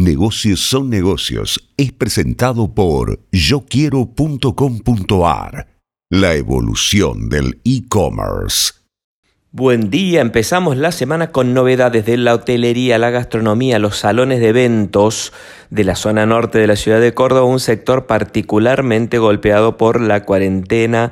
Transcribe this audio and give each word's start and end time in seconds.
Negocios 0.00 0.60
son 0.60 0.90
negocios 0.90 1.72
es 1.76 1.90
presentado 1.90 2.72
por 2.72 3.18
yoquiero.com.ar. 3.32 5.66
La 6.08 6.36
evolución 6.36 7.28
del 7.28 7.60
e-commerce. 7.64 8.74
Buen 9.50 9.90
día, 9.90 10.20
empezamos 10.20 10.76
la 10.76 10.92
semana 10.92 11.32
con 11.32 11.52
novedades 11.52 12.06
de 12.06 12.16
la 12.16 12.34
hotelería, 12.34 12.96
la 12.98 13.10
gastronomía, 13.10 13.80
los 13.80 13.96
salones 13.96 14.38
de 14.38 14.50
eventos 14.50 15.32
de 15.70 15.82
la 15.82 15.96
zona 15.96 16.26
norte 16.26 16.58
de 16.58 16.68
la 16.68 16.76
ciudad 16.76 17.00
de 17.00 17.12
Córdoba, 17.12 17.46
un 17.46 17.58
sector 17.58 18.06
particularmente 18.06 19.18
golpeado 19.18 19.76
por 19.76 20.00
la 20.00 20.24
cuarentena 20.24 21.10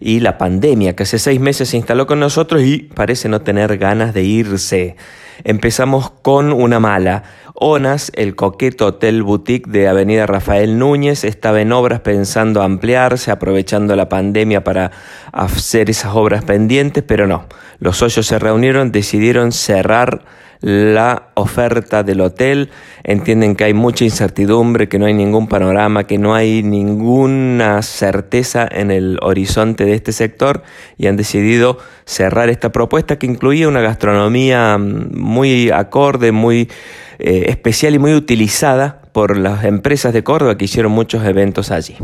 y 0.00 0.20
la 0.20 0.38
pandemia, 0.38 0.94
que 0.94 1.04
hace 1.04 1.18
seis 1.18 1.40
meses 1.40 1.68
se 1.68 1.76
instaló 1.76 2.06
con 2.06 2.20
nosotros 2.20 2.62
y 2.62 2.78
parece 2.94 3.28
no 3.28 3.42
tener 3.42 3.78
ganas 3.78 4.14
de 4.14 4.22
irse. 4.22 4.96
Empezamos 5.42 6.10
con 6.10 6.52
una 6.52 6.78
mala. 6.80 7.24
ONAS, 7.54 8.10
el 8.14 8.34
coqueto 8.34 8.86
hotel 8.86 9.22
boutique 9.22 9.70
de 9.70 9.88
Avenida 9.88 10.26
Rafael 10.26 10.78
Núñez, 10.78 11.24
estaba 11.24 11.60
en 11.60 11.72
obras 11.72 12.00
pensando 12.00 12.62
ampliarse, 12.62 13.30
aprovechando 13.30 13.94
la 13.96 14.08
pandemia 14.08 14.64
para 14.64 14.90
hacer 15.32 15.90
esas 15.90 16.14
obras 16.14 16.44
pendientes, 16.44 17.04
pero 17.06 17.26
no. 17.26 17.46
Los 17.78 17.98
socios 17.98 18.26
se 18.26 18.38
reunieron, 18.38 18.92
decidieron 18.92 19.52
cerrar 19.52 20.24
la 20.64 21.28
oferta 21.34 22.02
del 22.02 22.22
hotel, 22.22 22.70
entienden 23.02 23.54
que 23.54 23.64
hay 23.64 23.74
mucha 23.74 24.04
incertidumbre, 24.04 24.88
que 24.88 24.98
no 24.98 25.04
hay 25.04 25.12
ningún 25.12 25.46
panorama, 25.46 26.04
que 26.04 26.16
no 26.16 26.34
hay 26.34 26.62
ninguna 26.62 27.82
certeza 27.82 28.66
en 28.70 28.90
el 28.90 29.18
horizonte 29.20 29.84
de 29.84 29.92
este 29.92 30.12
sector 30.12 30.62
y 30.96 31.06
han 31.06 31.18
decidido 31.18 31.76
cerrar 32.06 32.48
esta 32.48 32.72
propuesta 32.72 33.18
que 33.18 33.26
incluía 33.26 33.68
una 33.68 33.82
gastronomía 33.82 34.78
mm, 34.78 35.10
muy 35.14 35.70
acorde, 35.70 36.32
muy 36.32 36.70
eh, 37.18 37.44
especial 37.48 37.94
y 37.94 37.98
muy 37.98 38.14
utilizada 38.14 39.02
por 39.12 39.36
las 39.36 39.64
empresas 39.64 40.14
de 40.14 40.24
Córdoba 40.24 40.56
que 40.56 40.64
hicieron 40.64 40.92
muchos 40.92 41.26
eventos 41.26 41.70
allí. 41.70 41.98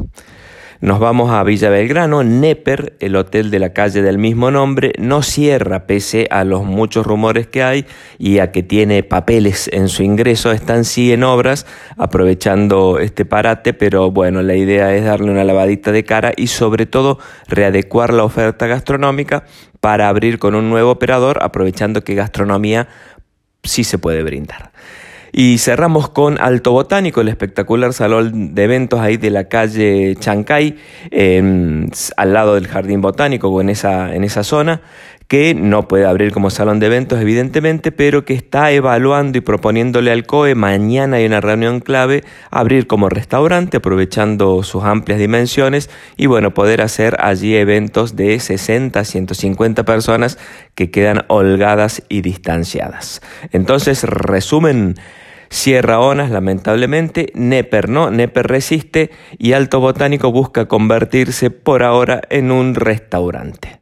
Nos 0.82 0.98
vamos 0.98 1.30
a 1.30 1.42
Villa 1.42 1.68
Belgrano. 1.68 2.24
Neper, 2.24 2.96
el 3.00 3.14
hotel 3.16 3.50
de 3.50 3.58
la 3.58 3.74
calle 3.74 4.00
del 4.00 4.16
mismo 4.16 4.50
nombre, 4.50 4.94
no 4.98 5.20
cierra 5.20 5.86
pese 5.86 6.26
a 6.30 6.42
los 6.44 6.64
muchos 6.64 7.06
rumores 7.06 7.46
que 7.46 7.62
hay 7.62 7.84
y 8.18 8.38
a 8.38 8.50
que 8.50 8.62
tiene 8.62 9.02
papeles 9.02 9.68
en 9.74 9.90
su 9.90 10.02
ingreso. 10.02 10.52
Están 10.52 10.86
sí 10.86 11.12
en 11.12 11.22
obras, 11.22 11.66
aprovechando 11.98 12.98
este 12.98 13.26
parate, 13.26 13.74
pero 13.74 14.10
bueno, 14.10 14.40
la 14.40 14.54
idea 14.56 14.94
es 14.94 15.04
darle 15.04 15.30
una 15.30 15.44
lavadita 15.44 15.92
de 15.92 16.04
cara 16.04 16.32
y 16.34 16.46
sobre 16.46 16.86
todo 16.86 17.18
readecuar 17.46 18.14
la 18.14 18.24
oferta 18.24 18.66
gastronómica 18.66 19.44
para 19.80 20.08
abrir 20.08 20.38
con 20.38 20.54
un 20.54 20.70
nuevo 20.70 20.92
operador, 20.92 21.40
aprovechando 21.42 22.04
que 22.04 22.14
gastronomía 22.14 22.88
sí 23.62 23.84
se 23.84 23.98
puede 23.98 24.22
brindar. 24.22 24.72
Y 25.32 25.58
cerramos 25.58 26.08
con 26.08 26.40
Alto 26.40 26.72
Botánico, 26.72 27.20
el 27.20 27.28
espectacular 27.28 27.92
salón 27.92 28.54
de 28.54 28.64
eventos 28.64 29.00
ahí 29.00 29.16
de 29.16 29.30
la 29.30 29.44
calle 29.44 30.16
Chancay, 30.18 30.76
al 32.16 32.32
lado 32.32 32.54
del 32.54 32.66
Jardín 32.66 33.00
Botánico 33.00 33.48
o 33.48 33.60
en 33.60 33.68
esa, 33.68 34.14
en 34.14 34.24
esa 34.24 34.42
zona, 34.42 34.80
que 35.30 35.54
no 35.54 35.86
puede 35.86 36.06
abrir 36.06 36.32
como 36.32 36.50
salón 36.50 36.80
de 36.80 36.86
eventos 36.86 37.20
evidentemente, 37.20 37.92
pero 37.92 38.24
que 38.24 38.34
está 38.34 38.72
evaluando 38.72 39.38
y 39.38 39.40
proponiéndole 39.40 40.10
al 40.10 40.26
COE, 40.26 40.56
mañana 40.56 41.18
hay 41.18 41.26
una 41.26 41.40
reunión 41.40 41.78
clave, 41.78 42.24
abrir 42.50 42.88
como 42.88 43.08
restaurante 43.08 43.76
aprovechando 43.76 44.60
sus 44.64 44.82
amplias 44.82 45.20
dimensiones 45.20 45.88
y 46.16 46.26
bueno, 46.26 46.52
poder 46.52 46.80
hacer 46.82 47.16
allí 47.20 47.54
eventos 47.54 48.16
de 48.16 48.40
60, 48.40 49.04
150 49.04 49.84
personas 49.84 50.36
que 50.74 50.90
quedan 50.90 51.22
holgadas 51.28 52.02
y 52.08 52.22
distanciadas. 52.22 53.22
Entonces, 53.52 54.02
resumen, 54.02 54.96
Sierra 55.48 56.00
Onas, 56.00 56.32
lamentablemente, 56.32 57.30
Neper 57.36 57.88
no, 57.88 58.10
Neper 58.10 58.48
resiste 58.48 59.12
y 59.38 59.52
Alto 59.52 59.78
Botánico 59.78 60.32
busca 60.32 60.66
convertirse 60.66 61.50
por 61.50 61.84
ahora 61.84 62.20
en 62.30 62.50
un 62.50 62.74
restaurante. 62.74 63.78